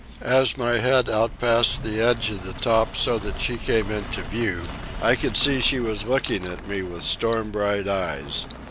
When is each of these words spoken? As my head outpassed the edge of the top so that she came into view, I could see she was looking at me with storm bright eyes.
As 0.25 0.57
my 0.57 0.79
head 0.79 1.09
outpassed 1.09 1.83
the 1.83 1.99
edge 2.01 2.31
of 2.31 2.43
the 2.43 2.53
top 2.59 2.95
so 2.95 3.19
that 3.19 3.39
she 3.39 3.55
came 3.59 3.91
into 3.91 4.23
view, 4.23 4.61
I 4.99 5.13
could 5.13 5.37
see 5.37 5.61
she 5.61 5.79
was 5.79 6.05
looking 6.05 6.47
at 6.47 6.67
me 6.67 6.81
with 6.81 7.03
storm 7.03 7.51
bright 7.51 7.87
eyes. 7.87 8.47